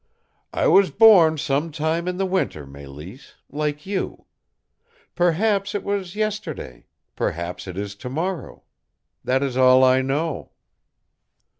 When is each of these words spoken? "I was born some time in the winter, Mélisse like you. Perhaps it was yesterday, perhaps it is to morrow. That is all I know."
"I 0.51 0.65
was 0.67 0.89
born 0.89 1.37
some 1.37 1.71
time 1.71 2.07
in 2.07 2.17
the 2.17 2.25
winter, 2.25 2.65
Mélisse 2.65 3.35
like 3.51 3.85
you. 3.85 4.25
Perhaps 5.13 5.75
it 5.75 5.83
was 5.83 6.15
yesterday, 6.15 6.87
perhaps 7.15 7.67
it 7.67 7.77
is 7.77 7.93
to 7.97 8.09
morrow. 8.09 8.63
That 9.23 9.43
is 9.43 9.55
all 9.57 9.83
I 9.83 10.01
know." 10.01 10.53